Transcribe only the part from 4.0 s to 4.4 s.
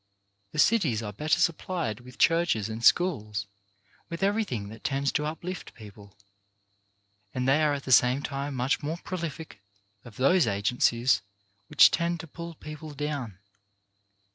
with